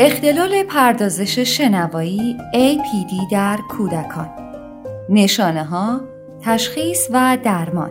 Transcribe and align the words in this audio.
اختلال 0.00 0.62
پردازش 0.62 1.38
شنوایی 1.38 2.36
APD 2.54 3.32
در 3.32 3.58
کودکان 3.70 4.28
نشانه 5.08 5.64
ها، 5.64 6.00
تشخیص 6.42 7.08
و 7.12 7.38
درمان 7.44 7.90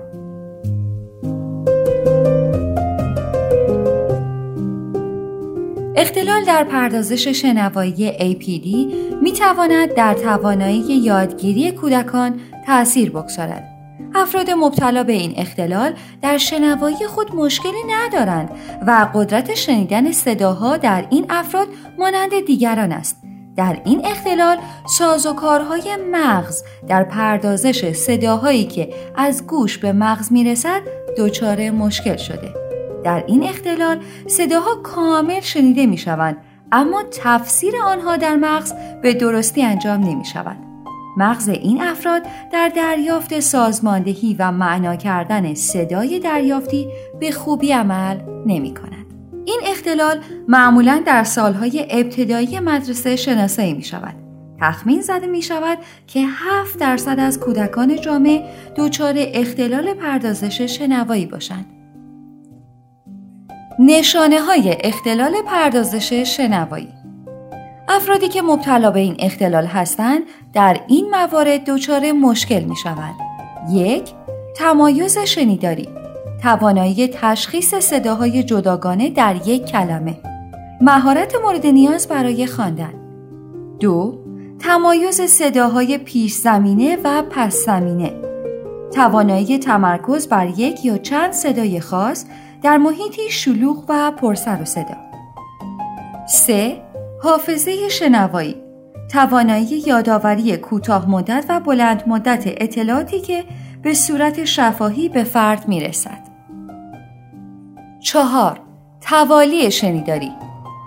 اختلال 5.95 6.43
در 6.45 6.63
پردازش 6.63 7.27
شنوایی 7.27 8.11
APD 8.11 8.67
می 9.21 9.31
تواند 9.31 9.93
در 9.93 10.13
توانایی 10.13 10.97
یادگیری 10.97 11.71
کودکان 11.71 12.39
تأثیر 12.65 13.09
بگذارد. 13.09 13.76
افراد 14.15 14.51
مبتلا 14.51 15.03
به 15.03 15.13
این 15.13 15.33
اختلال 15.37 15.93
در 16.21 16.37
شنوایی 16.37 17.07
خود 17.07 17.35
مشکلی 17.35 17.83
ندارند 17.89 18.49
و 18.87 19.07
قدرت 19.13 19.55
شنیدن 19.55 20.11
صداها 20.11 20.77
در 20.77 21.05
این 21.09 21.25
افراد 21.29 21.67
مانند 21.99 22.45
دیگران 22.45 22.91
است. 22.91 23.23
در 23.57 23.77
این 23.85 24.05
اختلال 24.05 24.57
سازوکارهای 24.97 25.97
مغز 26.11 26.63
در 26.87 27.03
پردازش 27.03 27.91
صداهایی 27.91 28.65
که 28.65 28.93
از 29.15 29.47
گوش 29.47 29.77
به 29.77 29.93
مغز 29.93 30.31
می‌رسد 30.31 30.81
دچار 31.17 31.69
مشکل 31.69 32.17
شده. 32.17 32.53
در 33.03 33.23
این 33.27 33.43
اختلال 33.43 33.99
صداها 34.27 34.75
کامل 34.75 35.39
شنیده 35.39 35.85
می 35.85 35.97
شوند 35.97 36.37
اما 36.71 37.03
تفسیر 37.11 37.73
آنها 37.85 38.17
در 38.17 38.35
مغز 38.35 38.73
به 39.01 39.13
درستی 39.13 39.63
انجام 39.63 40.03
نمی 40.03 40.25
شود. 40.25 40.66
مغز 41.17 41.49
این 41.49 41.81
افراد 41.81 42.21
در 42.51 42.71
دریافت 42.75 43.39
سازماندهی 43.39 44.35
و 44.39 44.51
معنا 44.51 44.95
کردن 44.95 45.53
صدای 45.53 46.19
دریافتی 46.19 46.87
به 47.19 47.31
خوبی 47.31 47.71
عمل 47.71 48.17
نمی 48.45 48.73
کند. 48.73 49.05
این 49.45 49.59
اختلال 49.65 50.19
معمولا 50.47 51.03
در 51.05 51.23
سالهای 51.23 51.87
ابتدایی 51.89 52.59
مدرسه 52.59 53.15
شناسایی 53.15 53.73
می 53.73 53.83
شود. 53.83 54.15
تخمین 54.61 55.01
زده 55.01 55.27
می 55.27 55.41
شود 55.41 55.77
که 56.07 56.25
7 56.25 56.79
درصد 56.79 57.19
از 57.19 57.39
کودکان 57.39 58.01
جامعه 58.01 58.49
دچار 58.75 59.13
اختلال 59.17 59.93
پردازش 59.93 60.61
شنوایی 60.61 61.25
باشند. 61.25 61.65
نشانه 63.79 64.41
های 64.41 64.77
اختلال 64.83 65.33
پردازش 65.45 66.13
شنوایی 66.13 66.89
افرادی 67.89 68.27
که 68.27 68.41
مبتلا 68.41 68.91
به 68.91 68.99
این 68.99 69.15
اختلال 69.19 69.65
هستند 69.65 70.21
در 70.53 70.79
این 70.87 71.09
موارد 71.09 71.69
دچار 71.69 72.11
مشکل 72.11 72.59
می 72.59 72.75
شوند. 72.75 73.15
یک 73.71 74.13
تمایز 74.55 75.17
شنیداری 75.17 75.89
توانایی 76.41 77.07
تشخیص 77.07 77.75
صداهای 77.75 78.43
جداگانه 78.43 79.09
در 79.09 79.35
یک 79.47 79.65
کلمه 79.65 80.17
مهارت 80.81 81.35
مورد 81.43 81.67
نیاز 81.67 82.07
برای 82.07 82.47
خواندن 82.47 82.93
دو 83.79 84.17
تمایز 84.59 85.21
صداهای 85.21 85.97
پیش 85.97 86.33
زمینه 86.33 86.97
و 87.03 87.23
پس 87.29 87.65
زمینه 87.65 88.13
توانایی 88.93 89.59
تمرکز 89.59 90.27
بر 90.27 90.47
یک 90.47 90.85
یا 90.85 90.97
چند 90.97 91.31
صدای 91.31 91.79
خاص 91.79 92.25
در 92.63 92.77
محیطی 92.77 93.29
شلوغ 93.29 93.83
و 93.89 94.11
پرسر 94.11 94.61
و 94.61 94.65
صدا 94.65 94.97
3. 96.27 96.86
حافظه 97.23 97.89
شنوایی 97.89 98.55
توانایی 99.11 99.83
یادآوری 99.85 100.57
کوتاه 100.57 101.09
مدت 101.09 101.45
و 101.49 101.59
بلند 101.59 102.03
مدت 102.07 102.43
اطلاعاتی 102.45 103.19
که 103.19 103.43
به 103.81 103.93
صورت 103.93 104.45
شفاهی 104.45 105.09
به 105.09 105.23
فرد 105.23 105.67
می 105.67 105.79
رسد. 105.79 106.27
چهار 107.99 108.59
توالی 109.01 109.71
شنیداری 109.71 110.31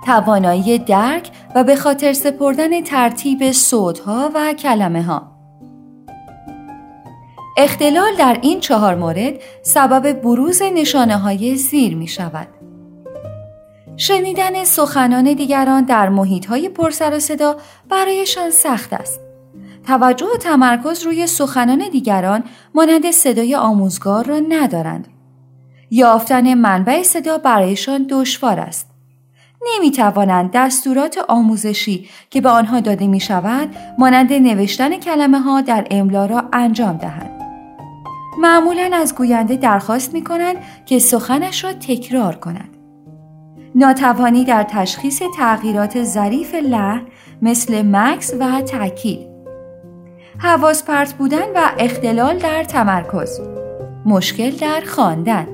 توانایی 0.06 0.78
درک 0.78 1.30
و 1.54 1.64
به 1.64 1.76
خاطر 1.76 2.12
سپردن 2.12 2.80
ترتیب 2.80 3.52
صوتها 3.52 4.30
و 4.34 4.52
کلمه 4.52 5.02
ها 5.02 5.30
اختلال 7.56 8.16
در 8.18 8.38
این 8.42 8.60
چهار 8.60 8.94
مورد 8.94 9.34
سبب 9.62 10.12
بروز 10.12 10.62
نشانه 10.62 11.16
های 11.18 11.56
زیر 11.56 11.96
می 11.96 12.08
شود. 12.08 12.59
شنیدن 14.00 14.64
سخنان 14.64 15.32
دیگران 15.32 15.84
در 15.84 16.08
محیط 16.08 16.46
های 16.46 16.68
پرسر 16.68 17.16
و 17.16 17.18
صدا 17.18 17.56
برایشان 17.88 18.50
سخت 18.50 18.92
است. 18.92 19.20
توجه 19.86 20.26
و 20.34 20.36
تمرکز 20.36 21.02
روی 21.02 21.26
سخنان 21.26 21.88
دیگران 21.92 22.44
مانند 22.74 23.10
صدای 23.10 23.54
آموزگار 23.54 24.24
را 24.24 24.40
ندارند. 24.48 25.08
یافتن 25.90 26.54
منبع 26.54 27.02
صدا 27.02 27.38
برایشان 27.38 28.06
دشوار 28.10 28.60
است. 28.60 28.90
نمی 29.76 29.90
توانند 29.90 30.50
دستورات 30.54 31.18
آموزشی 31.28 32.08
که 32.30 32.40
به 32.40 32.48
آنها 32.48 32.80
داده 32.80 33.06
می 33.06 33.20
شود 33.20 33.68
مانند 33.98 34.32
نوشتن 34.32 34.96
کلمه 34.96 35.40
ها 35.40 35.60
در 35.60 35.86
املا 35.90 36.26
را 36.26 36.44
انجام 36.52 36.96
دهند. 36.96 37.40
معمولا 38.38 38.90
از 38.94 39.14
گوینده 39.14 39.56
درخواست 39.56 40.14
می 40.14 40.24
کنند 40.24 40.56
که 40.86 40.98
سخنش 40.98 41.64
را 41.64 41.72
تکرار 41.72 42.36
کند. 42.36 42.79
ناتوانی 43.74 44.44
در 44.44 44.62
تشخیص 44.62 45.22
تغییرات 45.36 46.02
ظریف 46.04 46.54
لحن 46.54 47.02
مثل 47.42 47.82
مکس 47.86 48.34
و 48.40 48.60
تاکید 48.60 49.30
حواس 50.38 50.84
پرت 50.84 51.14
بودن 51.14 51.46
و 51.54 51.70
اختلال 51.78 52.38
در 52.38 52.64
تمرکز. 52.64 53.40
مشکل 54.06 54.50
در 54.50 54.80
خواندن. 54.86 55.46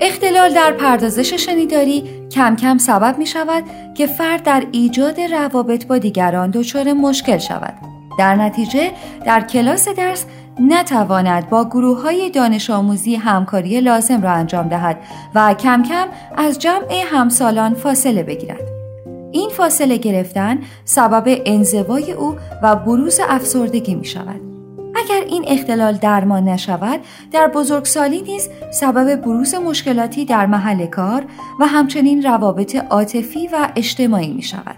اختلال 0.00 0.54
در 0.54 0.72
پردازش 0.72 1.34
شنیداری 1.34 2.04
کم 2.30 2.56
کم 2.56 2.78
سبب 2.78 3.18
می 3.18 3.26
شود 3.26 3.64
که 3.94 4.06
فرد 4.06 4.42
در 4.42 4.66
ایجاد 4.72 5.20
روابط 5.20 5.86
با 5.86 5.98
دیگران 5.98 6.50
دچار 6.50 6.92
مشکل 6.92 7.38
شود. 7.38 7.74
در 8.18 8.36
نتیجه 8.36 8.90
در 9.26 9.40
کلاس 9.40 9.88
درس 9.88 10.26
نتواند 10.60 11.50
با 11.50 11.64
گروه 11.64 12.02
های 12.02 12.30
دانش 12.30 12.70
آموزی 12.70 13.14
همکاری 13.14 13.80
لازم 13.80 14.22
را 14.22 14.30
انجام 14.30 14.68
دهد 14.68 14.98
و 15.34 15.54
کم 15.54 15.82
کم 15.82 16.06
از 16.36 16.58
جمع 16.58 17.02
همسالان 17.06 17.74
فاصله 17.74 18.22
بگیرد. 18.22 18.68
این 19.32 19.50
فاصله 19.50 19.96
گرفتن 19.96 20.58
سبب 20.84 21.40
انزوای 21.46 22.12
او 22.12 22.36
و 22.62 22.76
بروز 22.76 23.20
افسردگی 23.28 23.94
می 23.94 24.04
شود. 24.04 24.40
اگر 24.94 25.24
این 25.28 25.44
اختلال 25.48 25.92
درمان 25.92 26.44
نشود 26.44 27.00
در 27.32 27.48
بزرگسالی 27.48 28.22
نیز 28.22 28.48
سبب 28.72 29.14
بروز 29.14 29.54
مشکلاتی 29.54 30.24
در 30.24 30.46
محل 30.46 30.86
کار 30.86 31.24
و 31.60 31.66
همچنین 31.66 32.22
روابط 32.22 32.76
عاطفی 32.76 33.46
و 33.46 33.68
اجتماعی 33.76 34.32
می 34.32 34.42
شود. 34.42 34.76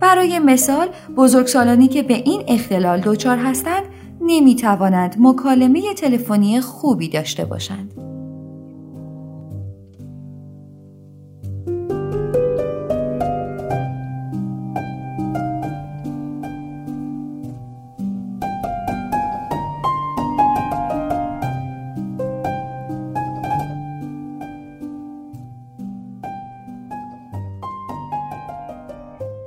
برای 0.00 0.38
مثال 0.38 0.88
بزرگسالانی 1.16 1.88
که 1.88 2.02
به 2.02 2.14
این 2.14 2.44
اختلال 2.48 3.00
دچار 3.00 3.36
هستند 3.36 3.82
نمی 4.26 4.54
توانند 4.54 5.16
مکالمه 5.18 5.94
تلفنی 5.94 6.60
خوبی 6.60 7.08
داشته 7.08 7.44
باشند. 7.44 7.92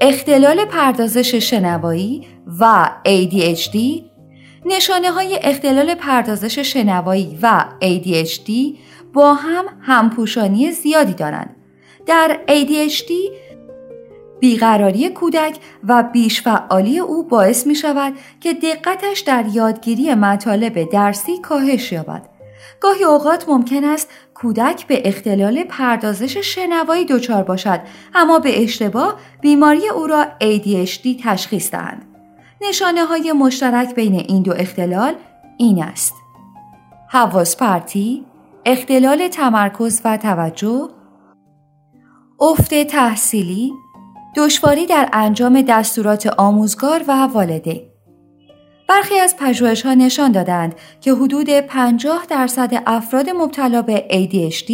اختلال 0.01 0.65
پردازش 0.65 1.35
شنوایی 1.35 2.27
و 2.59 2.89
ADHD 3.05 3.77
نشانه 4.65 5.11
های 5.11 5.39
اختلال 5.43 5.95
پردازش 5.95 6.59
شنوایی 6.59 7.39
و 7.41 7.65
ADHD 7.81 8.51
با 9.13 9.33
هم 9.33 9.65
همپوشانی 9.81 10.71
زیادی 10.71 11.13
دارند. 11.13 11.55
در 12.05 12.39
ADHD 12.47 13.11
بیقراری 14.39 15.09
کودک 15.09 15.57
و 15.87 16.03
بیشفعالی 16.03 16.99
او 16.99 17.27
باعث 17.27 17.67
می 17.67 17.75
شود 17.75 18.13
که 18.41 18.53
دقتش 18.53 19.19
در 19.19 19.45
یادگیری 19.53 20.13
مطالب 20.13 20.89
درسی 20.89 21.37
کاهش 21.37 21.91
یابد. 21.91 22.29
گاهی 22.79 23.03
اوقات 23.03 23.49
ممکن 23.49 23.83
است 23.83 24.09
کودک 24.33 24.87
به 24.87 25.07
اختلال 25.07 25.63
پردازش 25.63 26.37
شنوایی 26.37 27.05
دچار 27.05 27.43
باشد 27.43 27.79
اما 28.15 28.39
به 28.39 28.63
اشتباه 28.63 29.15
بیماری 29.41 29.89
او 29.89 30.07
را 30.07 30.25
ADHD 30.41 31.23
تشخیص 31.23 31.71
دهند. 31.71 32.14
نشانه 32.61 33.05
های 33.05 33.31
مشترک 33.31 33.95
بین 33.95 34.15
این 34.15 34.43
دو 34.43 34.53
اختلال 34.57 35.13
این 35.57 35.83
است. 35.83 36.13
حواس 37.09 37.57
پرتی، 37.57 38.25
اختلال 38.65 39.27
تمرکز 39.27 40.01
و 40.05 40.17
توجه، 40.17 40.89
افت 42.39 42.73
تحصیلی، 42.83 43.73
دشواری 44.35 44.85
در 44.85 45.09
انجام 45.13 45.61
دستورات 45.61 46.27
آموزگار 46.27 47.03
و 47.07 47.11
والده. 47.11 47.91
برخی 48.89 49.19
از 49.19 49.35
پژوهش‌ها 49.37 49.93
نشان 49.93 50.31
دادند 50.31 50.75
که 51.01 51.13
حدود 51.13 51.49
50 51.49 52.25
درصد 52.29 52.83
افراد 52.85 53.29
مبتلا 53.29 53.81
به 53.81 54.07
ADHD 54.11 54.71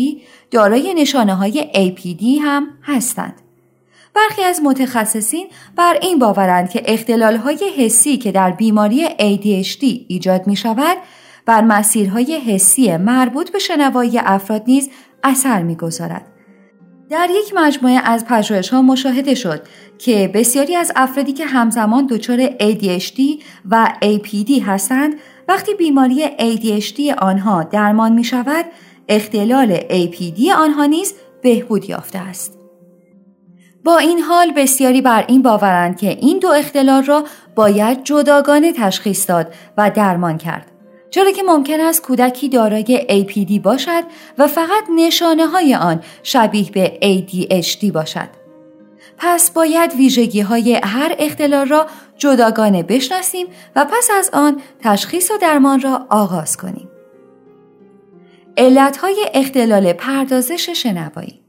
دارای 0.51 0.93
نشانه 0.93 1.35
های 1.35 1.71
APD 1.73 2.23
هم 2.41 2.67
هستند. 2.83 3.40
برخی 4.15 4.43
از 4.43 4.61
متخصصین 4.63 5.47
بر 5.75 5.97
این 6.01 6.19
باورند 6.19 6.69
که 6.69 6.83
اختلال 6.85 7.35
های 7.35 7.71
حسی 7.77 8.17
که 8.17 8.31
در 8.31 8.51
بیماری 8.51 9.07
ADHD 9.07 9.83
ایجاد 10.07 10.47
می 10.47 10.55
شود 10.55 10.97
بر 11.45 11.61
مسیرهای 11.61 12.35
حسی 12.35 12.97
مربوط 12.97 13.51
به 13.51 13.59
شنوایی 13.59 14.19
افراد 14.19 14.63
نیز 14.67 14.89
اثر 15.23 15.63
می 15.63 15.75
گذارد. 15.75 16.27
در 17.09 17.29
یک 17.29 17.53
مجموعه 17.55 18.01
از 18.03 18.25
پژوهش 18.25 18.69
ها 18.69 18.81
مشاهده 18.81 19.35
شد 19.35 19.61
که 19.97 20.31
بسیاری 20.33 20.75
از 20.75 20.91
افرادی 20.95 21.33
که 21.33 21.45
همزمان 21.45 22.07
دچار 22.07 22.47
ADHD 22.47 23.21
و 23.71 23.93
APD 24.03 24.61
هستند 24.65 25.15
وقتی 25.47 25.73
بیماری 25.73 26.27
ADHD 26.27 27.17
آنها 27.17 27.63
درمان 27.63 28.11
می 28.11 28.23
شود 28.23 28.65
اختلال 29.07 29.77
APD 29.77 30.49
آنها 30.57 30.85
نیز 30.85 31.13
بهبود 31.41 31.89
یافته 31.89 32.19
است. 32.19 32.60
با 33.83 33.97
این 33.97 34.19
حال 34.19 34.51
بسیاری 34.51 35.01
بر 35.01 35.25
این 35.27 35.41
باورند 35.41 35.97
که 35.97 36.09
این 36.09 36.39
دو 36.39 36.47
اختلال 36.47 37.03
را 37.03 37.23
باید 37.55 38.03
جداگانه 38.03 38.73
تشخیص 38.73 39.29
داد 39.29 39.53
و 39.77 39.91
درمان 39.95 40.37
کرد. 40.37 40.71
چرا 41.09 41.31
که 41.31 41.43
ممکن 41.43 41.79
است 41.79 42.01
کودکی 42.01 42.49
دارای 42.49 43.05
APD 43.09 43.59
باشد 43.59 44.03
و 44.37 44.47
فقط 44.47 44.83
نشانه 44.95 45.47
های 45.47 45.75
آن 45.75 46.03
شبیه 46.23 46.71
به 46.71 46.99
ADHD 47.01 47.91
باشد. 47.91 48.29
پس 49.17 49.51
باید 49.51 49.93
ویژگی 49.93 50.41
های 50.41 50.73
هر 50.83 51.15
اختلال 51.19 51.67
را 51.67 51.87
جداگانه 52.17 52.83
بشناسیم 52.83 53.47
و 53.75 53.85
پس 53.85 54.09
از 54.19 54.29
آن 54.33 54.61
تشخیص 54.79 55.31
و 55.31 55.37
درمان 55.41 55.81
را 55.81 56.05
آغاز 56.09 56.57
کنیم. 56.57 56.89
علت 58.57 58.97
های 58.97 59.25
اختلال 59.33 59.93
پردازش 59.93 60.69
شنوایی 60.69 61.41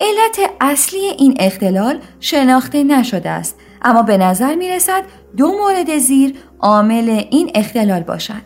علت 0.00 0.50
اصلی 0.60 1.00
این 1.00 1.36
اختلال 1.38 1.98
شناخته 2.20 2.84
نشده 2.84 3.30
است 3.30 3.56
اما 3.82 4.02
به 4.02 4.16
نظر 4.16 4.54
می 4.54 4.68
رسد 4.68 5.04
دو 5.36 5.52
مورد 5.52 5.98
زیر 5.98 6.34
عامل 6.60 7.24
این 7.30 7.50
اختلال 7.54 8.02
باشد. 8.02 8.42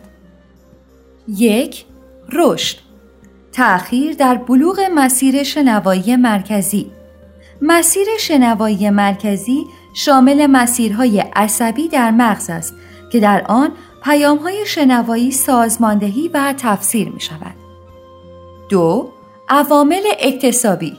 یک 1.27 1.85
رشد 2.33 2.77
تأخیر 3.51 4.13
در 4.13 4.35
بلوغ 4.35 4.79
مسیر 4.95 5.43
شنوایی 5.43 6.15
مرکزی 6.15 6.91
مسیر 7.61 8.07
شنوایی 8.19 8.89
مرکزی 8.89 9.65
شامل 9.93 10.45
مسیرهای 10.45 11.19
عصبی 11.35 11.87
در 11.87 12.11
مغز 12.11 12.49
است 12.49 12.73
که 13.11 13.19
در 13.19 13.45
آن 13.47 13.71
پیامهای 14.03 14.65
شنوایی 14.65 15.31
سازماندهی 15.31 16.27
و 16.33 16.53
تفسیر 16.57 17.09
می 17.09 17.19
شود. 17.19 17.55
دو 18.69 19.09
عوامل 19.49 20.03
اکتسابی 20.19 20.97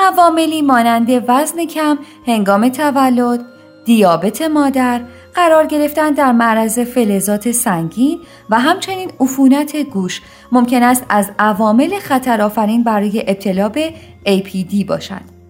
عواملی 0.00 0.62
مانند 0.62 1.24
وزن 1.28 1.64
کم 1.64 1.98
هنگام 2.26 2.68
تولد، 2.68 3.40
دیابت 3.84 4.42
مادر، 4.42 5.00
قرار 5.34 5.66
گرفتن 5.66 6.10
در 6.10 6.32
معرض 6.32 6.78
فلزات 6.78 7.50
سنگین 7.50 8.18
و 8.50 8.60
همچنین 8.60 9.10
عفونت 9.20 9.76
گوش 9.76 10.22
ممکن 10.52 10.82
است 10.82 11.06
از 11.08 11.30
عوامل 11.38 11.98
خطرآفرین 11.98 12.84
برای 12.84 13.24
ابتلا 13.26 13.68
به 13.68 13.94
APD 14.26 14.84
باشد. 14.84 15.40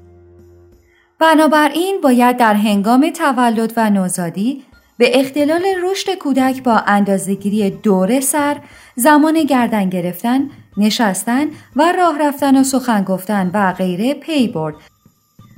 بنابراین 1.18 2.00
باید 2.02 2.36
در 2.36 2.54
هنگام 2.54 3.10
تولد 3.10 3.72
و 3.76 3.90
نوزادی 3.90 4.62
به 4.98 5.20
اختلال 5.20 5.62
رشد 5.82 6.14
کودک 6.14 6.62
با 6.62 6.76
اندازهگیری 6.86 7.70
دور 7.70 8.20
سر، 8.20 8.56
زمان 8.96 9.44
گردن 9.44 9.88
گرفتن، 9.88 10.50
نشستن 10.80 11.46
و 11.76 11.92
راه 11.92 12.18
رفتن 12.18 12.60
و 12.60 12.64
سخن 12.64 13.04
گفتن 13.04 13.50
و 13.54 13.72
غیره 13.72 14.14
پی 14.14 14.48
برد 14.48 14.74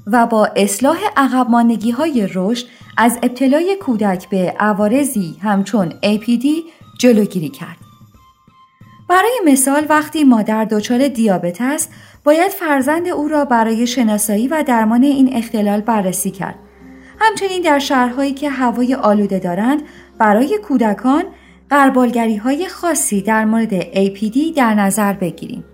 و 0.07 0.27
با 0.27 0.47
اصلاح 0.57 0.99
عقب 1.17 1.51
ماندگی 1.51 1.91
های 1.91 2.29
رشد 2.35 2.67
از 2.97 3.19
ابتلای 3.23 3.77
کودک 3.81 4.29
به 4.29 4.55
عوارضی 4.61 5.37
همچون 5.43 5.91
APD 5.91 6.47
جلوگیری 6.99 7.49
کرد. 7.49 7.77
برای 9.09 9.41
مثال 9.45 9.87
وقتی 9.89 10.25
مادر 10.25 10.65
دچار 10.65 11.09
دیابت 11.09 11.61
است 11.61 11.93
باید 12.25 12.51
فرزند 12.51 13.09
او 13.09 13.29
را 13.29 13.45
برای 13.45 13.87
شناسایی 13.87 14.49
و 14.49 14.65
درمان 14.67 15.03
این 15.03 15.37
اختلال 15.37 15.81
بررسی 15.81 16.31
کرد. 16.31 16.55
همچنین 17.21 17.63
در 17.63 17.79
شهرهایی 17.79 18.33
که 18.33 18.51
هوای 18.51 18.95
آلوده 18.95 19.39
دارند 19.39 19.83
برای 20.19 20.59
کودکان 20.59 21.25
قربالگری 21.73 22.37
های 22.37 22.69
خاصی 22.69 23.23
در 23.23 23.45
مورد 23.45 23.81
APD 23.81 24.39
در 24.57 24.75
نظر 24.75 25.13
بگیریم. 25.13 25.65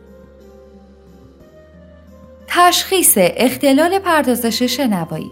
تشخیص 2.46 3.14
اختلال 3.16 3.98
پردازش 3.98 4.62
شنوایی 4.62 5.30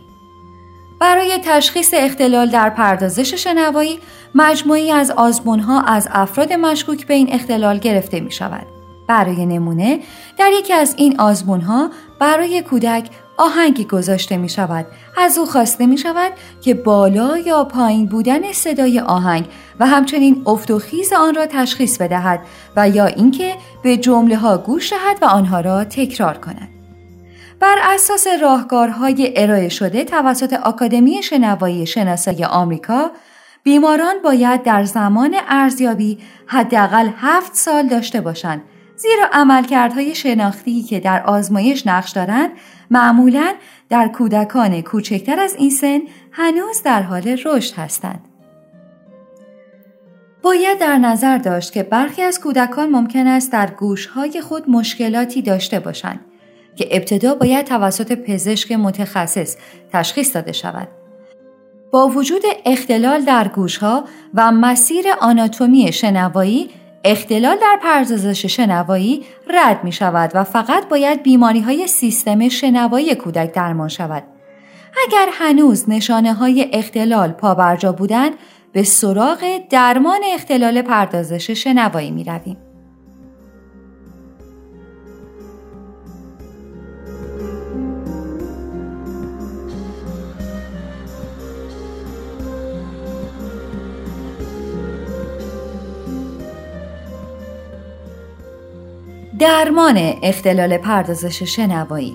برای 1.00 1.38
تشخیص 1.44 1.94
اختلال 1.96 2.50
در 2.50 2.70
پردازش 2.70 3.34
شنوایی 3.34 3.98
مجموعی 4.34 4.90
از 4.90 5.10
ها 5.46 5.80
از 5.80 6.08
افراد 6.10 6.52
مشکوک 6.52 7.06
به 7.06 7.14
این 7.14 7.32
اختلال 7.32 7.78
گرفته 7.78 8.20
می 8.20 8.32
شود. 8.32 8.66
برای 9.08 9.46
نمونه 9.46 10.00
در 10.38 10.50
یکی 10.58 10.72
از 10.72 10.94
این 10.98 11.16
ها 11.66 11.90
برای 12.20 12.62
کودک 12.62 13.10
آهنگی 13.36 13.84
گذاشته 13.84 14.36
می 14.36 14.48
شود. 14.48 14.86
از 15.16 15.38
او 15.38 15.46
خواسته 15.46 15.86
می 15.86 15.98
شود 15.98 16.32
که 16.60 16.74
بالا 16.74 17.38
یا 17.38 17.64
پایین 17.64 18.06
بودن 18.06 18.52
صدای 18.52 19.00
آهنگ 19.00 19.46
و 19.80 19.86
همچنین 19.86 20.42
افت 20.46 20.70
و 20.70 20.78
خیز 20.78 21.12
آن 21.12 21.34
را 21.34 21.46
تشخیص 21.46 21.98
بدهد 21.98 22.40
و 22.76 22.88
یا 22.88 23.06
اینکه 23.06 23.54
به 23.82 23.96
جمله 23.96 24.36
ها 24.36 24.58
گوش 24.58 24.92
دهد 24.92 25.18
و 25.22 25.24
آنها 25.24 25.60
را 25.60 25.84
تکرار 25.84 26.38
کند. 26.38 26.68
بر 27.60 27.76
اساس 27.82 28.26
راهکارهای 28.42 29.32
ارائه 29.36 29.68
شده 29.68 30.04
توسط 30.04 30.52
آکادمی 30.52 31.22
شنوایی 31.22 31.86
شناسایی 31.86 32.44
آمریکا 32.44 33.10
بیماران 33.62 34.14
باید 34.24 34.62
در 34.62 34.84
زمان 34.84 35.36
ارزیابی 35.48 36.18
حداقل 36.46 37.08
هفت 37.16 37.54
سال 37.54 37.88
داشته 37.88 38.20
باشند 38.20 38.62
زیرا 38.96 39.28
عملکردهای 39.32 40.14
شناختی 40.14 40.82
که 40.82 41.00
در 41.00 41.22
آزمایش 41.22 41.86
نقش 41.86 42.10
دارند 42.10 42.50
معمولا 42.90 43.54
در 43.88 44.08
کودکان 44.08 44.80
کوچکتر 44.80 45.40
از 45.40 45.54
این 45.54 45.70
سن 45.70 46.00
هنوز 46.32 46.82
در 46.82 47.02
حال 47.02 47.22
رشد 47.44 47.74
هستند. 47.74 48.28
باید 50.42 50.78
در 50.78 50.98
نظر 50.98 51.38
داشت 51.38 51.72
که 51.72 51.82
برخی 51.82 52.22
از 52.22 52.40
کودکان 52.40 52.90
ممکن 52.90 53.26
است 53.26 53.52
در 53.52 53.70
گوشهای 53.70 54.40
خود 54.40 54.70
مشکلاتی 54.70 55.42
داشته 55.42 55.80
باشند 55.80 56.20
که 56.76 56.88
ابتدا 56.90 57.34
باید 57.34 57.66
توسط 57.66 58.12
پزشک 58.12 58.72
متخصص 58.72 59.56
تشخیص 59.92 60.34
داده 60.34 60.52
شود. 60.52 60.88
با 61.92 62.08
وجود 62.08 62.42
اختلال 62.66 63.20
در 63.20 63.48
گوشها 63.48 64.04
و 64.34 64.52
مسیر 64.52 65.04
آناتومی 65.20 65.92
شنوایی 65.92 66.70
اختلال 67.06 67.56
در 67.56 67.78
پردازش 67.82 68.46
شنوایی 68.46 69.24
رد 69.48 69.84
می 69.84 69.92
شود 69.92 70.30
و 70.34 70.44
فقط 70.44 70.88
باید 70.88 71.22
بیماری 71.22 71.60
های 71.60 71.86
سیستم 71.86 72.48
شنوایی 72.48 73.14
کودک 73.14 73.52
درمان 73.52 73.88
شود. 73.88 74.22
اگر 75.06 75.28
هنوز 75.32 75.90
نشانه 75.90 76.34
های 76.34 76.70
اختلال 76.72 77.32
پابرجا 77.32 77.92
بودند 77.92 78.32
به 78.72 78.82
سراغ 78.82 79.60
درمان 79.70 80.20
اختلال 80.34 80.82
پردازش 80.82 81.50
شنوایی 81.50 82.10
می 82.10 82.24
رویم. 82.24 82.65
درمان 99.38 100.14
اختلال 100.22 100.78
پردازش 100.78 101.42
شنوایی 101.42 102.14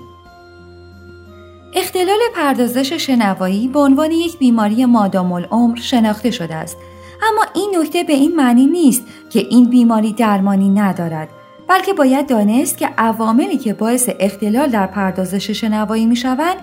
اختلال 1.74 2.18
پردازش 2.34 2.92
شنوایی 2.92 3.68
به 3.68 3.78
عنوان 3.78 4.10
یک 4.10 4.38
بیماری 4.38 4.84
مادام 4.84 5.32
العمر 5.32 5.76
شناخته 5.76 6.30
شده 6.30 6.54
است 6.54 6.76
اما 7.22 7.44
این 7.54 7.74
نکته 7.78 8.04
به 8.04 8.12
این 8.12 8.36
معنی 8.36 8.66
نیست 8.66 9.02
که 9.30 9.40
این 9.40 9.70
بیماری 9.70 10.12
درمانی 10.12 10.68
ندارد 10.68 11.28
بلکه 11.68 11.92
باید 11.92 12.28
دانست 12.28 12.78
که 12.78 12.88
عواملی 12.98 13.58
که 13.58 13.74
باعث 13.74 14.10
اختلال 14.20 14.70
در 14.70 14.86
پردازش 14.86 15.50
شنوایی 15.50 16.06
می 16.06 16.16
شوند 16.16 16.56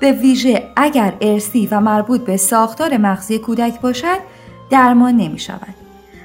به 0.00 0.12
ویژه 0.12 0.72
اگر 0.76 1.12
ارسی 1.20 1.68
و 1.70 1.80
مربوط 1.80 2.20
به 2.20 2.36
ساختار 2.36 2.96
مغزی 2.96 3.38
کودک 3.38 3.80
باشد 3.80 4.18
درمان 4.70 5.16
نمی 5.16 5.38
شود. 5.38 5.79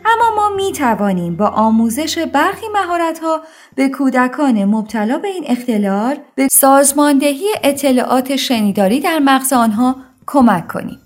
اما 0.05 0.35
ما 0.35 0.55
می 0.55 0.71
توانیم 0.71 1.35
با 1.35 1.47
آموزش 1.47 2.17
برخی 2.17 2.65
مهارت 2.73 3.19
ها 3.19 3.41
به 3.75 3.89
کودکان 3.89 4.65
مبتلا 4.65 5.17
به 5.17 5.27
این 5.27 5.43
اختلال 5.47 6.17
به 6.35 6.47
سازماندهی 6.51 7.45
اطلاعات 7.63 8.35
شنیداری 8.35 8.99
در 8.99 9.19
مغز 9.19 9.53
آنها 9.53 9.95
کمک 10.27 10.67
کنیم. 10.67 10.99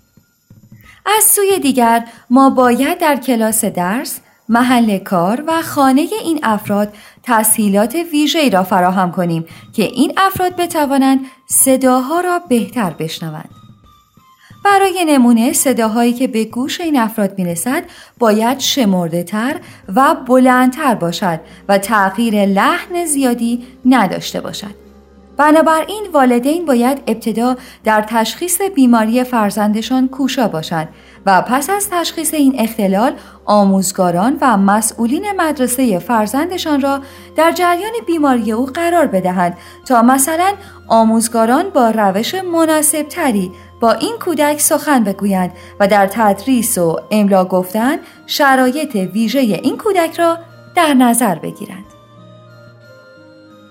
از 1.16 1.24
سوی 1.24 1.58
دیگر 1.58 2.04
ما 2.30 2.50
باید 2.50 2.98
در 2.98 3.16
کلاس 3.16 3.64
درس، 3.64 4.20
محل 4.48 4.98
کار 4.98 5.44
و 5.46 5.62
خانه 5.62 6.06
این 6.24 6.40
افراد 6.42 6.94
تسهیلات 7.22 7.94
ویژه‌ای 8.12 8.50
را 8.50 8.62
فراهم 8.62 9.12
کنیم 9.12 9.44
که 9.72 9.82
این 9.82 10.12
افراد 10.16 10.56
بتوانند 10.56 11.20
صداها 11.46 12.20
را 12.20 12.38
بهتر 12.38 12.90
بشنوند. 12.90 13.59
برای 14.64 15.04
نمونه 15.04 15.52
صداهایی 15.52 16.12
که 16.12 16.28
به 16.28 16.44
گوش 16.44 16.80
این 16.80 16.98
افراد 16.98 17.38
می‌رسد 17.38 17.82
باید 18.18 18.58
شمرده 18.58 19.22
تر 19.22 19.60
و 19.94 20.16
بلندتر 20.26 20.94
باشد 20.94 21.40
و 21.68 21.78
تغییر 21.78 22.46
لحن 22.46 23.04
زیادی 23.04 23.66
نداشته 23.84 24.40
باشد. 24.40 24.80
بنابراین 25.40 26.06
والدین 26.12 26.66
باید 26.66 27.02
ابتدا 27.06 27.56
در 27.84 28.04
تشخیص 28.08 28.60
بیماری 28.74 29.24
فرزندشان 29.24 30.08
کوشا 30.08 30.48
باشند 30.48 30.88
و 31.26 31.42
پس 31.42 31.70
از 31.70 31.90
تشخیص 31.90 32.34
این 32.34 32.54
اختلال 32.58 33.12
آموزگاران 33.44 34.38
و 34.40 34.56
مسئولین 34.56 35.26
مدرسه 35.36 35.98
فرزندشان 35.98 36.80
را 36.80 37.00
در 37.36 37.52
جریان 37.52 37.92
بیماری 38.06 38.52
او 38.52 38.66
قرار 38.66 39.06
بدهند 39.06 39.56
تا 39.86 40.02
مثلا 40.02 40.52
آموزگاران 40.88 41.70
با 41.70 41.90
روش 41.90 42.34
مناسب 42.34 43.02
تری 43.02 43.50
با 43.80 43.92
این 43.92 44.16
کودک 44.20 44.60
سخن 44.60 45.04
بگویند 45.04 45.52
و 45.80 45.88
در 45.88 46.06
تدریس 46.06 46.78
و 46.78 46.96
املا 47.10 47.44
گفتن 47.44 47.96
شرایط 48.26 48.94
ویژه 48.94 49.38
این 49.38 49.76
کودک 49.76 50.18
را 50.18 50.38
در 50.74 50.94
نظر 50.94 51.34
بگیرند. 51.34 51.84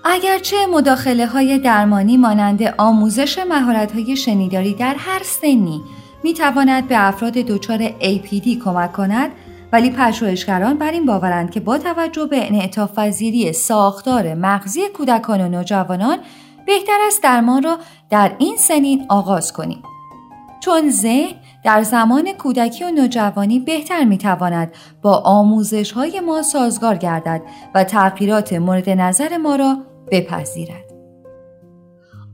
اگرچه 0.04 0.56
مداخله 0.66 1.26
های 1.26 1.58
درمانی 1.58 2.16
مانند 2.16 2.74
آموزش 2.78 3.38
مهارت 3.38 3.92
های 3.92 4.16
شنیداری 4.16 4.74
در 4.74 4.94
هر 4.98 5.22
سنی 5.22 5.82
می 6.22 6.34
تواند 6.34 6.88
به 6.88 7.08
افراد 7.08 7.32
دچار 7.32 7.88
APD 7.88 8.64
کمک 8.64 8.92
کند 8.92 9.30
ولی 9.72 9.90
پژوهشگران 9.90 10.78
بر 10.78 10.90
این 10.90 11.06
باورند 11.06 11.50
که 11.50 11.60
با 11.60 11.78
توجه 11.78 12.26
به 12.26 12.48
انعطاف 12.48 12.98
پذیری 12.98 13.52
ساختار 13.52 14.34
مغزی 14.34 14.88
کودکان 14.88 15.40
و 15.40 15.48
نوجوانان 15.48 16.18
بهتر 16.66 16.98
است 17.06 17.22
درمان 17.22 17.62
را 17.62 17.78
در 18.10 18.32
این 18.38 18.56
سنین 18.56 19.06
آغاز 19.08 19.52
کنیم 19.52 19.82
چون 20.60 20.90
ذهن 20.90 21.34
در 21.64 21.82
زمان 21.82 22.32
کودکی 22.32 22.84
و 22.84 22.90
نوجوانی 22.90 23.58
بهتر 23.60 24.04
می 24.04 24.18
تواند 24.18 24.72
با 25.02 25.16
آموزش 25.24 25.92
های 25.92 26.20
ما 26.20 26.42
سازگار 26.42 26.96
گردد 26.96 27.42
و 27.74 27.84
تغییرات 27.84 28.52
مورد 28.52 28.90
نظر 28.90 29.36
ما 29.36 29.56
را 29.56 29.78
بپذیرد. 30.10 30.84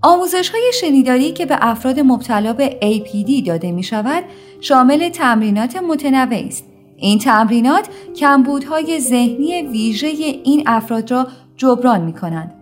آموزش 0.03 0.51
های 0.51 0.73
شنیداری 0.81 1.33
که 1.33 1.47
به 1.47 1.59
افراد 1.61 2.01
مبتلا 2.01 2.53
به 2.53 2.79
APD 2.83 3.47
داده 3.47 3.73
می 3.73 3.83
شود 3.83 4.25
شامل 4.61 5.09
تمرینات 5.09 5.77
متنوعی 5.77 6.49
است. 6.49 6.65
این 6.97 7.19
تمرینات 7.19 7.89
کمبودهای 8.17 9.01
ذهنی 9.01 9.63
ویژه 9.63 10.07
این 10.45 10.63
افراد 10.67 11.11
را 11.11 11.27
جبران 11.57 12.01
می 12.01 12.13
کنند. 12.13 12.56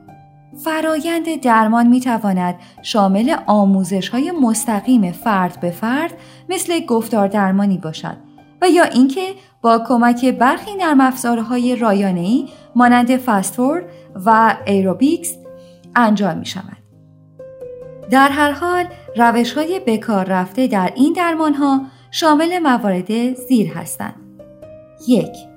فرایند 0.57 1.41
درمان 1.41 1.87
می 1.87 2.01
تواند 2.01 2.55
شامل 2.83 3.37
آموزش 3.47 4.09
های 4.09 4.31
مستقیم 4.31 5.13
فرد 5.13 5.61
به 5.61 5.71
فرد 5.71 6.15
مثل 6.49 6.87
گفتار 6.87 7.29
درمانی 7.29 7.79
باشد 7.79 8.17
و 8.63 8.69
یا 8.69 8.85
اینکه 8.85 9.27
با 9.63 9.85
کمک 9.89 10.25
برخی 10.25 10.75
نرم 10.75 11.01
افزارهای 11.01 11.77
رایانه‌ای 11.77 12.49
مانند 12.77 13.17
فستفورد 13.17 13.85
و 14.27 14.57
ایروبیکس 14.67 15.37
انجام 15.97 16.39
می 16.39 16.47
شود. 16.47 16.77
در 18.11 18.29
هر 18.29 18.51
حال 18.51 18.85
روش 19.17 19.53
های 19.53 19.81
بکار 19.87 20.25
رفته 20.25 20.67
در 20.67 20.93
این 20.97 21.13
درمان 21.13 21.55
ها 21.55 21.81
شامل 22.11 22.59
موارد 22.59 23.35
زیر 23.35 23.73
هستند. 23.73 24.15
یک 25.09 25.54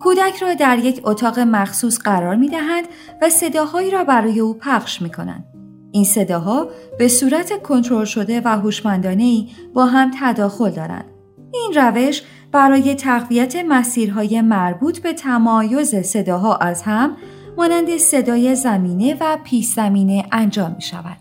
کودک 0.00 0.36
را 0.42 0.54
در 0.54 0.78
یک 0.78 1.00
اتاق 1.04 1.38
مخصوص 1.38 1.98
قرار 1.98 2.36
می 2.36 2.48
دهند 2.48 2.84
و 3.22 3.30
صداهایی 3.30 3.90
را 3.90 4.04
برای 4.04 4.40
او 4.40 4.54
پخش 4.54 5.02
می 5.02 5.10
کنند. 5.10 5.44
این 5.92 6.04
صداها 6.04 6.68
به 6.98 7.08
صورت 7.08 7.62
کنترل 7.62 8.04
شده 8.04 8.42
و 8.44 8.48
هوشمندانه 8.48 9.46
با 9.74 9.86
هم 9.86 10.10
تداخل 10.20 10.70
دارند. 10.70 11.04
این 11.52 11.72
روش 11.74 12.22
برای 12.52 12.94
تقویت 12.94 13.56
مسیرهای 13.56 14.40
مربوط 14.40 14.98
به 14.98 15.12
تمایز 15.12 15.94
صداها 15.94 16.56
از 16.56 16.82
هم 16.82 17.16
مانند 17.56 17.96
صدای 17.96 18.54
زمینه 18.54 19.16
و 19.20 19.38
پیش 19.44 19.66
زمینه 19.66 20.24
انجام 20.32 20.74
می 20.74 20.82
شود. 20.82 21.16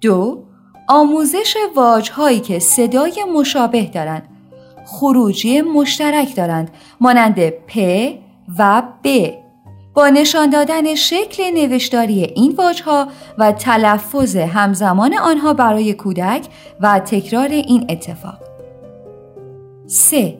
دو 0.00 0.44
آموزش 0.88 1.56
واجهایی 1.76 2.40
که 2.40 2.58
صدای 2.58 3.24
مشابه 3.34 3.84
دارند 3.84 4.28
خروجی 4.86 5.60
مشترک 5.60 6.36
دارند 6.36 6.70
مانند 7.00 7.50
پ 7.50 7.78
و 8.58 8.82
ب 9.04 9.30
با 9.94 10.08
نشان 10.08 10.50
دادن 10.50 10.94
شکل 10.94 11.50
نوشتاری 11.54 12.22
این 12.22 12.54
واژها 12.58 13.08
و 13.38 13.52
تلفظ 13.52 14.36
همزمان 14.36 15.14
آنها 15.14 15.54
برای 15.54 15.94
کودک 15.94 16.46
و 16.80 16.98
تکرار 16.98 17.48
این 17.48 17.86
اتفاق 17.88 18.38
3. 19.86 20.38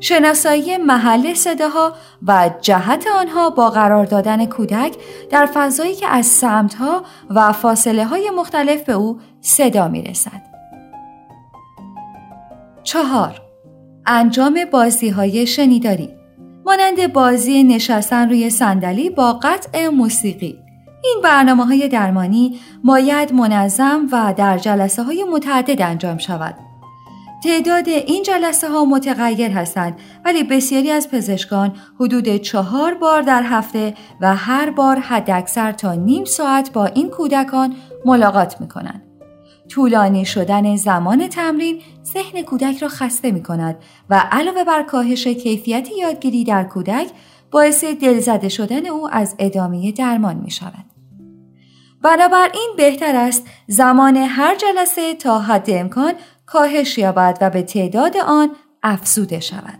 شناسایی 0.00 0.76
محل 0.76 1.34
صداها 1.34 1.92
و 2.26 2.50
جهت 2.60 3.04
آنها 3.18 3.50
با 3.50 3.70
قرار 3.70 4.04
دادن 4.06 4.46
کودک 4.46 4.96
در 5.30 5.46
فضایی 5.54 5.94
که 5.94 6.06
از 6.06 6.26
سمتها 6.26 7.02
و 7.30 7.52
فاصله 7.52 8.04
های 8.04 8.30
مختلف 8.30 8.84
به 8.84 8.92
او 8.92 9.20
صدا 9.40 9.88
می 9.88 10.02
رسد. 10.02 10.42
چهار 12.82 13.47
انجام 14.10 14.60
بازی 14.72 15.08
های 15.08 15.46
شنیداری. 15.46 16.08
مانند 16.66 17.12
بازی 17.12 17.64
نشستن 17.64 18.28
روی 18.28 18.50
صندلی 18.50 19.10
با 19.10 19.32
قطع 19.32 19.88
موسیقی. 19.88 20.58
این 21.04 21.20
برنامه 21.24 21.64
های 21.64 21.88
درمانی 21.88 22.60
باید 22.84 23.32
منظم 23.32 24.06
و 24.12 24.34
در 24.36 24.58
جلسه 24.58 25.02
های 25.02 25.24
متعدد 25.32 25.82
انجام 25.82 26.18
شود. 26.18 26.54
تعداد 27.44 27.88
این 27.88 28.22
جلسه 28.22 28.68
ها 28.68 28.84
متغیر 28.84 29.50
هستند 29.50 29.98
ولی 30.24 30.44
بسیاری 30.44 30.90
از 30.90 31.10
پزشکان 31.10 31.76
حدود 32.00 32.36
چهار 32.36 32.94
بار 32.94 33.22
در 33.22 33.42
هفته 33.42 33.94
و 34.20 34.36
هر 34.36 34.70
بار 34.70 34.98
حداکثر 34.98 35.72
تا 35.72 35.94
نیم 35.94 36.24
ساعت 36.24 36.72
با 36.72 36.86
این 36.86 37.10
کودکان 37.10 37.74
ملاقات 38.04 38.60
می 38.60 38.68
کنند. 38.68 39.07
طولانی 39.68 40.24
شدن 40.24 40.76
زمان 40.76 41.28
تمرین 41.28 41.80
ذهن 42.04 42.42
کودک 42.42 42.78
را 42.78 42.88
خسته 42.88 43.30
می 43.30 43.42
کند 43.42 43.76
و 44.10 44.28
علاوه 44.32 44.64
بر 44.64 44.82
کاهش 44.82 45.26
کیفیت 45.26 45.88
یادگیری 45.98 46.44
در 46.44 46.64
کودک 46.64 47.06
باعث 47.50 47.84
دلزده 47.84 48.48
شدن 48.48 48.86
او 48.86 49.08
از 49.14 49.36
ادامه 49.38 49.92
درمان 49.92 50.36
می 50.36 50.50
شود. 50.50 50.84
بنابراین 52.02 52.74
بهتر 52.76 53.16
است 53.16 53.46
زمان 53.66 54.16
هر 54.16 54.56
جلسه 54.56 55.14
تا 55.14 55.38
حد 55.38 55.70
امکان 55.70 56.12
کاهش 56.46 56.98
یابد 56.98 57.38
و 57.40 57.50
به 57.50 57.62
تعداد 57.62 58.16
آن 58.16 58.50
افزوده 58.82 59.40
شود. 59.40 59.78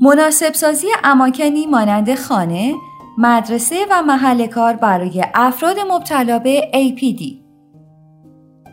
مناسب 0.00 0.54
سازی 0.54 0.86
اماکنی 1.04 1.66
مانند 1.66 2.14
خانه، 2.14 2.74
مدرسه 3.18 3.86
و 3.90 4.02
محل 4.02 4.46
کار 4.46 4.72
برای 4.72 5.24
افراد 5.34 5.76
مبتلا 5.90 6.38
به 6.38 6.70
APD 6.74 7.47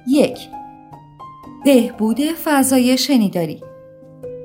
یک. 0.07 0.39
بهبود 1.65 2.19
فضای 2.21 2.97
شنیداری. 2.97 3.61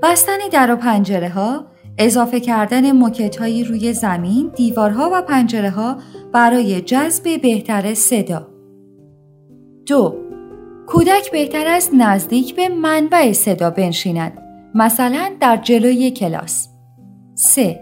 بستن 0.02 0.38
در 0.52 0.72
و 0.72 0.76
پنجره 0.76 1.28
ها 1.28 1.64
اضافه 1.98 2.40
کردن 2.40 2.92
موکت 2.92 3.36
هایی 3.36 3.64
روی 3.64 3.92
زمین، 3.92 4.50
دیوارها 4.56 5.10
و 5.12 5.22
پنجره 5.22 5.70
ها 5.70 5.96
برای 6.32 6.80
جذب 6.80 7.42
بهتر 7.42 7.94
صدا. 7.94 8.48
دو. 9.86 10.16
کودک 10.86 11.30
بهتر 11.32 11.64
است 11.66 11.90
نزدیک 11.94 12.56
به 12.56 12.68
منبع 12.68 13.32
صدا 13.32 13.70
بنشیند 13.70 14.38
مثلا 14.74 15.30
در 15.40 15.56
جلوی 15.56 16.10
کلاس. 16.10 16.68
3. 17.34 17.80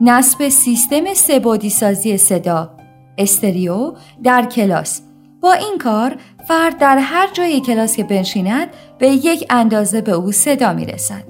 نصب 0.00 0.48
سیستم 0.48 1.14
سبودی 1.14 1.70
سازی 1.70 2.16
صدا 2.16 2.76
استریو 3.18 3.92
در 4.22 4.42
کلاس. 4.42 5.02
با 5.44 5.52
این 5.52 5.78
کار 5.78 6.16
فرد 6.48 6.78
در 6.78 6.98
هر 6.98 7.28
جای 7.32 7.60
کلاس 7.60 7.96
که 7.96 8.04
بنشیند 8.04 8.68
به 8.98 9.08
یک 9.08 9.46
اندازه 9.50 10.00
به 10.00 10.12
او 10.12 10.32
صدا 10.32 10.72
می 10.72 10.86
رسد. 10.86 11.24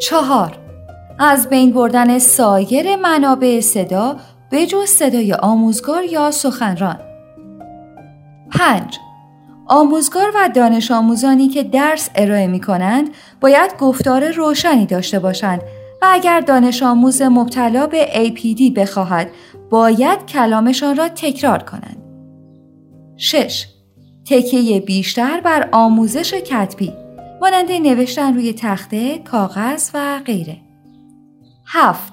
چهار 0.00 0.58
از 1.18 1.48
بین 1.48 1.72
بردن 1.72 2.18
سایر 2.18 2.96
منابع 2.96 3.60
صدا 3.60 4.16
به 4.50 4.66
جز 4.66 4.88
صدای 4.88 5.32
آموزگار 5.32 6.04
یا 6.04 6.30
سخنران 6.30 6.98
5. 8.50 8.98
آموزگار 9.66 10.32
و 10.34 10.48
دانش 10.54 10.90
آموزانی 10.90 11.48
که 11.48 11.62
درس 11.62 12.10
ارائه 12.14 12.46
می 12.46 12.60
کنند 12.60 13.08
باید 13.40 13.76
گفتار 13.78 14.30
روشنی 14.30 14.86
داشته 14.86 15.18
باشند 15.18 15.62
و 16.02 16.06
اگر 16.10 16.40
دانش 16.40 16.82
آموز 16.82 17.22
مبتلا 17.22 17.86
به 17.86 18.06
APD 18.06 18.72
بخواهد 18.76 19.30
باید 19.70 20.26
کلامشان 20.26 20.96
را 20.96 21.08
تکرار 21.08 21.62
کنند. 21.62 22.02
6. 23.16 23.66
تکیه 24.24 24.80
بیشتر 24.80 25.40
بر 25.40 25.68
آموزش 25.72 26.34
کتبی 26.34 26.92
مانند 27.40 27.72
نوشتن 27.72 28.34
روی 28.34 28.52
تخته، 28.52 29.18
کاغذ 29.18 29.90
و 29.94 30.20
غیره. 30.26 30.56
هفت 31.66 32.12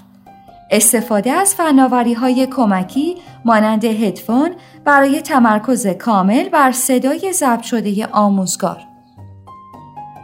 استفاده 0.71 1.31
از 1.31 1.55
فناوری 1.55 2.13
های 2.13 2.47
کمکی 2.47 3.15
مانند 3.45 3.85
هدفون 3.85 4.51
برای 4.85 5.21
تمرکز 5.21 5.87
کامل 5.87 6.49
بر 6.49 6.71
صدای 6.71 7.33
ضبط 7.33 7.61
شده 7.61 8.05
آموزگار. 8.05 8.83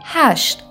8. 0.04 0.64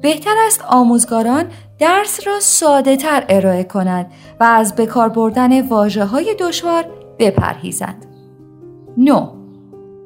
بهتر 0.00 0.34
است 0.46 0.64
آموزگاران 0.68 1.44
درس 1.78 2.26
را 2.26 2.40
ساده 2.40 2.96
تر 2.96 3.24
ارائه 3.28 3.64
کنند 3.64 4.06
و 4.40 4.44
از 4.44 4.76
بکار 4.76 5.08
بردن 5.08 5.68
واجه 5.68 6.04
های 6.04 6.36
دشوار 6.40 6.84
بپرهیزند. 7.18 8.06
9. 8.96 9.28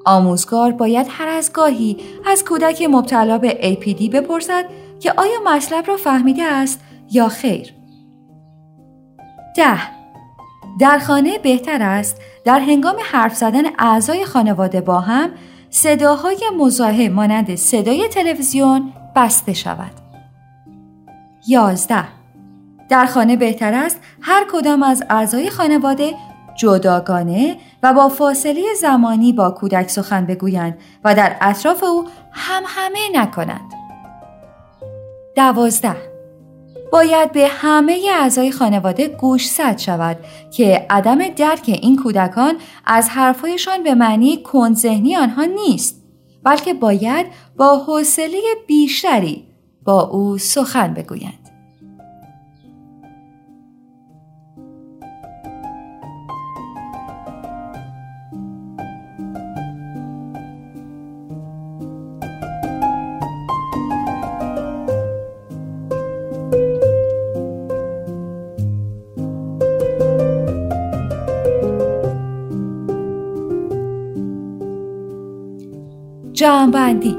آموزگار 0.05 0.73
باید 0.73 1.07
هر 1.11 1.29
از 1.29 1.53
گاهی 1.53 1.97
از 2.27 2.45
کودک 2.45 2.83
مبتلا 2.91 3.39
به 3.39 3.79
APD 3.81 4.11
بپرسد 4.11 4.65
که 5.01 5.13
آیا 5.17 5.41
مطلب 5.47 5.89
را 5.89 5.97
فهمیده 5.97 6.43
است 6.43 6.81
یا 7.13 7.29
خیر. 7.29 7.75
ده 9.57 9.81
در 10.81 10.99
خانه 10.99 11.39
بهتر 11.39 11.83
است 11.83 12.17
در 12.45 12.59
هنگام 12.59 12.97
حرف 13.13 13.35
زدن 13.35 13.63
اعضای 13.79 14.25
خانواده 14.25 14.81
با 14.81 15.01
هم 15.01 15.31
صداهای 15.71 16.39
مزاحم 16.59 17.13
مانند 17.13 17.55
صدای 17.55 18.09
تلویزیون 18.09 18.93
بسته 19.17 19.53
شود. 19.53 19.93
11. 21.49 22.05
در 22.89 23.07
خانه 23.07 23.37
بهتر 23.37 23.75
است 23.75 24.01
هر 24.21 24.47
کدام 24.53 24.83
از 24.83 25.05
اعضای 25.11 25.51
خانواده 25.51 26.15
جداگانه 26.57 27.57
و 27.83 27.95
با 27.95 28.09
فاصله 28.09 28.63
زمانی 28.81 29.33
با 29.33 29.51
کودک 29.51 29.91
سخن 29.91 30.27
بگویند 30.27 30.79
و 31.05 31.15
در 31.15 31.37
اطراف 31.41 31.85
او 31.85 32.05
هم 32.33 32.63
همه 32.67 32.99
نکنند. 33.13 33.73
دوازده 35.37 35.97
باید 36.93 37.33
به 37.33 37.49
همه 37.49 38.01
اعضای 38.21 38.53
خانواده 38.53 39.09
گوش 39.09 39.49
صد 39.49 39.79
شود 39.79 40.17
که 40.51 40.87
عدم 40.91 41.29
درک 41.29 41.65
این 41.67 41.97
کودکان 41.97 42.55
از 42.87 43.09
حرفهایشان 43.09 43.83
به 43.83 43.95
معنی 43.95 44.43
کنذهنی 44.43 45.17
آنها 45.17 45.45
نیست 45.45 46.02
بلکه 46.45 46.75
باید 46.75 47.27
با 47.57 47.79
حوصله 47.79 48.41
بیشتری 48.67 49.45
با 49.85 50.01
او 50.03 50.39
سخن 50.39 50.95
بگویند. 50.95 51.42
جمعبندی 76.43 77.17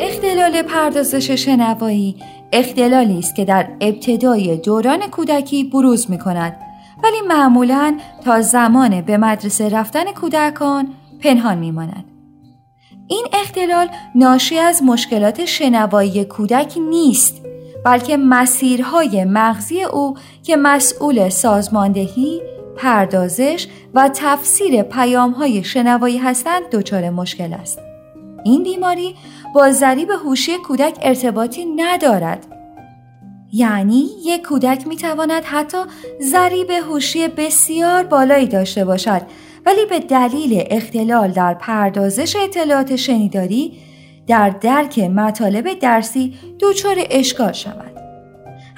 اختلال 0.00 0.62
پردازش 0.62 1.30
شنوایی 1.30 2.16
اختلالی 2.52 3.18
است 3.18 3.34
که 3.34 3.44
در 3.44 3.68
ابتدای 3.80 4.56
دوران 4.56 5.10
کودکی 5.10 5.64
بروز 5.64 6.10
می 6.10 6.18
کند 6.18 6.56
ولی 7.02 7.20
معمولا 7.28 7.98
تا 8.24 8.40
زمان 8.40 9.00
به 9.00 9.16
مدرسه 9.16 9.68
رفتن 9.68 10.04
کودکان 10.04 10.88
پنهان 11.20 11.58
می 11.58 11.70
ماند. 11.70 12.04
این 13.08 13.26
اختلال 13.32 13.88
ناشی 14.14 14.58
از 14.58 14.82
مشکلات 14.82 15.44
شنوایی 15.44 16.24
کودک 16.24 16.74
نیست 16.90 17.42
بلکه 17.84 18.16
مسیرهای 18.16 19.24
مغزی 19.24 19.82
او 19.82 20.16
که 20.42 20.56
مسئول 20.56 21.28
سازماندهی، 21.28 22.42
پردازش 22.76 23.66
و 23.94 24.10
تفسیر 24.14 24.82
پیامهای 24.82 25.64
شنوایی 25.64 26.18
هستند 26.18 26.62
دچار 26.70 27.10
مشکل 27.10 27.52
است. 27.52 27.85
این 28.46 28.62
بیماری 28.62 29.14
با 29.54 29.70
ضریب 29.70 30.10
هوشی 30.10 30.58
کودک 30.58 30.98
ارتباطی 31.02 31.64
ندارد. 31.64 32.46
یعنی 33.52 34.08
یک 34.24 34.42
کودک 34.42 34.86
می 34.86 34.96
تواند 34.96 35.44
حتی 35.44 35.78
ضریب 36.22 36.70
هوشی 36.70 37.28
بسیار 37.28 38.04
بالایی 38.04 38.46
داشته 38.46 38.84
باشد 38.84 39.22
ولی 39.66 39.86
به 39.90 39.98
دلیل 40.00 40.64
اختلال 40.70 41.30
در 41.30 41.54
پردازش 41.54 42.36
اطلاعات 42.36 42.96
شنیداری 42.96 43.72
در 44.26 44.50
درک 44.50 44.98
مطالب 44.98 45.78
درسی 45.78 46.34
دچار 46.60 46.96
اشکال 47.10 47.52
شود. 47.52 47.96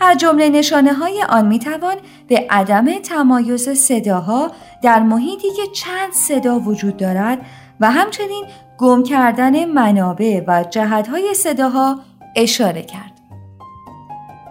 از 0.00 0.16
جمله 0.16 0.48
نشانه 0.48 0.92
های 0.92 1.22
آن 1.28 1.46
می 1.46 1.58
توان 1.58 1.96
به 2.28 2.46
عدم 2.50 2.98
تمایز 2.98 3.68
صداها 3.68 4.50
در 4.82 5.02
محیطی 5.02 5.48
که 5.50 5.62
چند 5.74 6.12
صدا 6.12 6.58
وجود 6.58 6.96
دارد 6.96 7.38
و 7.80 7.90
همچنین 7.90 8.44
گم 8.78 9.02
کردن 9.02 9.64
منابع 9.64 10.44
و 10.46 10.64
جهتهای 10.70 11.34
صداها 11.34 11.98
اشاره 12.36 12.82
کرد. 12.82 13.12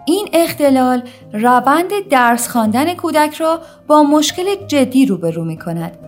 این 0.06 0.28
اختلال 0.32 1.02
روند 1.32 2.08
درس 2.10 2.48
خواندن 2.48 2.94
کودک 2.94 3.34
را 3.34 3.60
با 3.86 4.02
مشکل 4.02 4.66
جدی 4.66 5.06
روبرو 5.06 5.44
می 5.44 5.58
کند. 5.58 5.98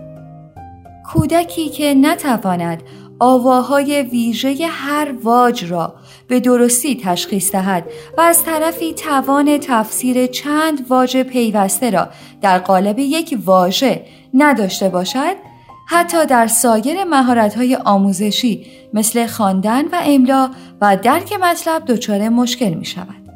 کودکی 1.13 1.69
که 1.69 1.95
نتواند 1.95 2.83
آواهای 3.19 4.03
ویژه 4.03 4.67
هر 4.67 5.13
واج 5.23 5.65
را 5.65 5.95
به 6.29 6.41
درستی 6.41 7.01
تشخیص 7.05 7.53
دهد 7.53 7.85
و 8.19 8.21
از 8.21 8.45
طرفی 8.45 8.95
توان 8.95 9.59
تفسیر 9.59 10.27
چند 10.27 10.87
واژه 10.91 11.23
پیوسته 11.23 11.91
را 11.91 12.09
در 12.43 12.59
قالب 12.59 12.99
یک 12.99 13.39
واژه 13.45 14.05
نداشته 14.35 14.89
باشد 14.89 15.50
حتی 15.93 16.27
در 16.27 16.47
سایر 16.47 17.05
مهارت‌های 17.05 17.77
آموزشی 17.77 18.67
مثل 18.95 19.27
خواندن 19.27 19.85
و 19.85 20.01
املا 20.05 20.51
و 20.81 20.97
درک 20.97 21.33
مطلب 21.33 21.85
دچار 21.85 22.29
مشکل 22.29 22.75
می 22.75 22.85
شود. 22.85 23.31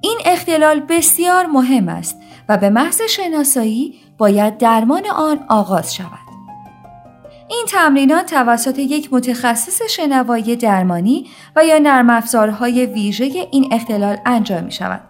این 0.00 0.18
اختلال 0.24 0.80
بسیار 0.80 1.46
مهم 1.46 1.88
است 1.88 2.20
و 2.48 2.56
به 2.56 2.70
محض 2.70 3.02
شناسایی 3.02 3.94
باید 4.18 4.58
درمان 4.58 5.06
آن 5.06 5.38
آغاز 5.48 5.94
شود. 5.94 6.26
این 7.48 7.64
تمرینات 7.68 8.30
توسط 8.30 8.78
یک 8.78 9.08
متخصص 9.12 9.82
شنوایی 9.90 10.56
درمانی 10.56 11.26
و 11.56 11.64
یا 11.64 11.78
نرم 11.78 12.10
افزارهای 12.10 12.86
ویژه 12.86 13.24
این 13.24 13.68
اختلال 13.72 14.16
انجام 14.26 14.64
می 14.64 14.72
شود. 14.72 15.00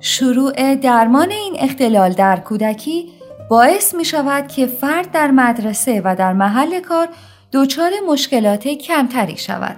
شروع 0.00 0.74
درمان 0.74 1.30
این 1.30 1.56
اختلال 1.58 2.12
در 2.12 2.36
کودکی 2.36 3.15
باعث 3.48 3.94
می 3.94 4.04
شود 4.04 4.48
که 4.48 4.66
فرد 4.66 5.10
در 5.10 5.30
مدرسه 5.30 6.02
و 6.04 6.16
در 6.16 6.32
محل 6.32 6.80
کار 6.80 7.08
دچار 7.52 7.90
مشکلات 8.08 8.68
کمتری 8.68 9.36
شود. 9.36 9.76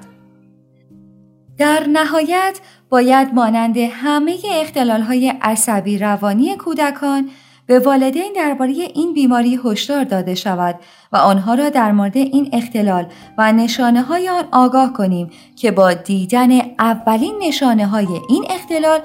در 1.59 1.87
نهایت 1.89 2.61
باید 2.91 3.35
مانند 3.35 3.77
همه 3.77 4.37
اختلال 4.61 5.01
های 5.01 5.33
عصبی 5.43 5.99
روانی 5.99 6.57
کودکان 6.57 7.31
به 7.67 7.79
والدین 7.79 8.33
درباره 8.37 8.73
این 8.73 9.15
بیماری 9.15 9.61
هشدار 9.65 10.05
داده 10.05 10.35
شود 10.35 10.75
و 11.13 11.17
آنها 11.17 11.55
را 11.55 11.69
در 11.69 11.93
مورد 11.93 12.17
این 12.17 12.51
اختلال 12.53 13.07
و 13.39 13.53
نشانه 13.53 14.03
های 14.03 14.29
آن 14.29 14.45
آگاه 14.53 14.93
کنیم 14.93 15.31
که 15.57 15.71
با 15.71 15.93
دیدن 15.93 16.51
اولین 16.79 17.35
نشانه 17.43 17.87
های 17.87 18.09
این 18.29 18.45
اختلال 18.51 19.01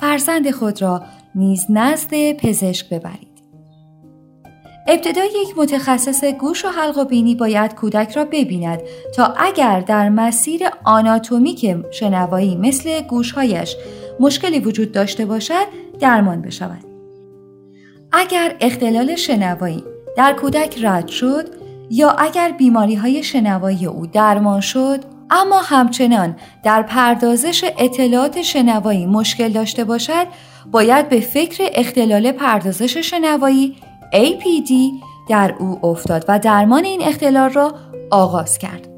فرزند 0.00 0.50
خود 0.50 0.82
را 0.82 1.02
نیز 1.34 1.66
نزد 1.68 2.32
پزشک 2.32 2.88
ببرید. 2.88 3.33
ابتدا 4.86 5.24
یک 5.24 5.58
متخصص 5.58 6.24
گوش 6.24 6.64
و 6.64 6.68
حلق 6.68 6.98
و 6.98 7.04
بینی 7.04 7.34
باید 7.34 7.74
کودک 7.74 8.12
را 8.12 8.24
ببیند 8.24 8.80
تا 9.16 9.24
اگر 9.24 9.80
در 9.80 10.08
مسیر 10.08 10.62
آناتومیک 10.84 11.76
شنوایی 11.90 12.56
مثل 12.56 13.00
گوشهایش 13.00 13.76
مشکلی 14.20 14.60
وجود 14.60 14.92
داشته 14.92 15.26
باشد 15.26 15.66
درمان 16.00 16.42
بشود. 16.42 16.84
اگر 18.12 18.56
اختلال 18.60 19.16
شنوایی 19.16 19.84
در 20.16 20.32
کودک 20.32 20.78
رد 20.82 21.08
شد 21.08 21.48
یا 21.90 22.10
اگر 22.10 22.52
بیماری 22.52 22.94
های 22.94 23.22
شنوایی 23.22 23.86
او 23.86 24.06
درمان 24.06 24.60
شد 24.60 25.00
اما 25.30 25.60
همچنان 25.60 26.36
در 26.64 26.82
پردازش 26.82 27.64
اطلاعات 27.78 28.42
شنوایی 28.42 29.06
مشکل 29.06 29.48
داشته 29.48 29.84
باشد 29.84 30.26
باید 30.70 31.08
به 31.08 31.20
فکر 31.20 31.70
اختلال 31.74 32.32
پردازش 32.32 32.96
شنوایی 32.96 33.76
APD 34.14 34.72
در 35.28 35.54
او 35.58 35.86
افتاد 35.86 36.24
و 36.28 36.38
درمان 36.38 36.84
این 36.84 37.02
اختلال 37.02 37.50
را 37.50 37.74
آغاز 38.10 38.58
کرد. 38.58 38.88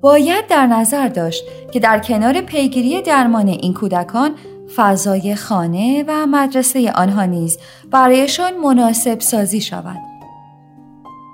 باید 0.00 0.46
در 0.46 0.66
نظر 0.66 1.08
داشت 1.08 1.44
که 1.72 1.80
در 1.80 1.98
کنار 1.98 2.40
پیگیری 2.40 3.02
درمان 3.02 3.48
این 3.48 3.74
کودکان 3.74 4.30
فضای 4.76 5.34
خانه 5.34 6.04
و 6.08 6.26
مدرسه 6.26 6.92
آنها 6.92 7.24
نیز 7.24 7.58
برایشان 7.90 8.56
مناسب 8.56 9.20
سازی 9.20 9.60
شود. 9.60 9.98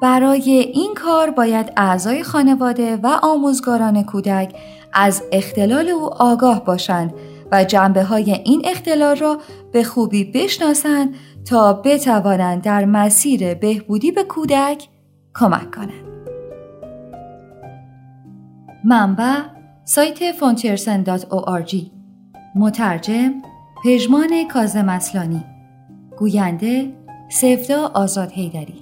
برای 0.02 0.50
این 0.74 0.94
کار 0.94 1.30
باید 1.30 1.72
اعضای 1.76 2.22
خانواده 2.22 2.96
و 2.96 3.18
آموزگاران 3.22 4.02
کودک 4.02 4.54
از 4.92 5.22
اختلال 5.32 5.88
او 5.88 6.14
آگاه 6.14 6.64
باشند 6.64 7.14
و 7.52 7.64
جنبه 7.64 8.04
های 8.04 8.32
این 8.32 8.62
اختلال 8.64 9.16
را 9.16 9.38
به 9.72 9.84
خوبی 9.84 10.24
بشناسند 10.24 11.14
تا 11.44 11.72
بتوانند 11.72 12.62
در 12.62 12.84
مسیر 12.84 13.54
بهبودی 13.54 14.12
به 14.12 14.24
کودک 14.24 14.88
کمک 15.34 15.70
کنند. 15.74 16.12
منبع 18.84 19.40
سایت 19.84 20.32
فونتیرسن.org 20.32 21.76
مترجم 22.54 23.32
پژمان 23.84 24.48
کازم 24.52 24.88
اصلانی. 24.88 25.44
گوینده 26.18 26.92
سفدا 27.28 27.86
آزاد 27.94 28.32
هیدری 28.32 28.81